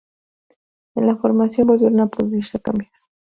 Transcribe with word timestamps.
En 0.95 1.05
la 1.05 1.15
formación 1.17 1.67
volvieron 1.67 1.99
a 1.99 2.07
producirse 2.07 2.59
cambios. 2.59 3.07